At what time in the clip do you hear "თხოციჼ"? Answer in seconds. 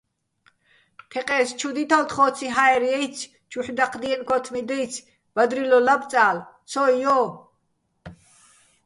2.09-2.47